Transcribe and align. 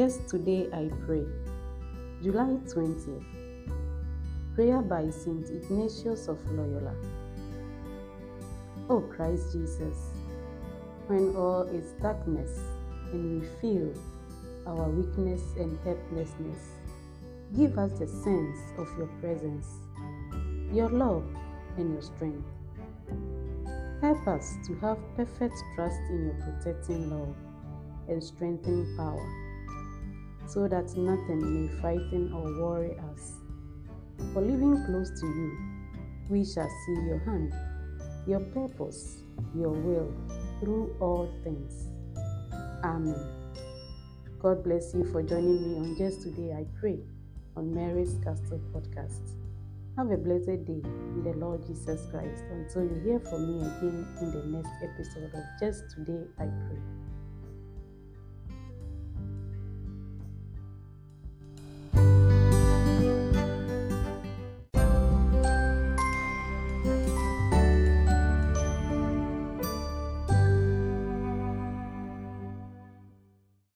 Just 0.00 0.30
today 0.30 0.66
I 0.72 0.88
pray. 1.04 1.26
July 2.22 2.56
20th. 2.72 3.22
Prayer 4.54 4.80
by 4.80 5.10
Saint 5.10 5.50
Ignatius 5.50 6.26
of 6.26 6.38
Loyola. 6.52 6.94
O 8.88 9.02
Christ 9.02 9.52
Jesus, 9.52 9.98
when 11.06 11.36
all 11.36 11.64
is 11.64 11.92
darkness 12.00 12.60
and 13.12 13.42
we 13.42 13.46
feel 13.60 13.92
our 14.66 14.88
weakness 14.88 15.42
and 15.58 15.78
helplessness, 15.84 16.80
give 17.54 17.76
us 17.76 17.92
the 17.98 18.06
sense 18.06 18.58
of 18.78 18.88
your 18.96 19.10
presence, 19.20 19.66
your 20.72 20.88
love, 20.88 21.26
and 21.76 21.92
your 21.92 22.00
strength. 22.00 22.48
Help 24.00 24.26
us 24.28 24.56
to 24.66 24.74
have 24.76 24.96
perfect 25.14 25.56
trust 25.76 26.00
in 26.08 26.24
your 26.24 26.40
protecting 26.40 27.10
love 27.10 27.36
and 28.08 28.24
strengthening 28.24 28.96
power, 28.96 29.49
so 30.52 30.66
that 30.66 30.96
nothing 30.96 31.40
may 31.54 31.80
frighten 31.80 32.32
or 32.32 32.60
worry 32.60 32.96
us. 33.12 33.34
For 34.32 34.42
living 34.42 34.84
close 34.86 35.10
to 35.20 35.26
you, 35.26 35.58
we 36.28 36.44
shall 36.44 36.68
see 36.68 37.02
your 37.06 37.18
hand, 37.20 37.52
your 38.26 38.40
purpose, 38.40 39.22
your 39.54 39.70
will 39.70 40.12
through 40.58 40.96
all 41.00 41.32
things. 41.44 41.88
Amen. 42.84 43.40
God 44.40 44.64
bless 44.64 44.92
you 44.92 45.04
for 45.12 45.22
joining 45.22 45.62
me 45.62 45.78
on 45.78 45.96
Just 45.96 46.22
Today 46.22 46.52
I 46.52 46.64
Pray 46.80 46.98
on 47.56 47.72
Mary's 47.72 48.18
Castle 48.24 48.60
podcast. 48.74 49.36
Have 49.96 50.10
a 50.10 50.16
blessed 50.16 50.64
day 50.64 50.82
in 50.82 51.22
the 51.22 51.36
Lord 51.36 51.64
Jesus 51.66 52.06
Christ 52.10 52.42
until 52.50 52.84
you 52.84 53.00
hear 53.04 53.20
from 53.20 53.46
me 53.46 53.66
again 53.66 54.06
in 54.20 54.30
the 54.32 54.58
next 54.58 54.72
episode 54.82 55.30
of 55.34 55.44
Just 55.60 55.84
Today 55.94 56.24
I 56.38 56.46
Pray. 56.66 56.78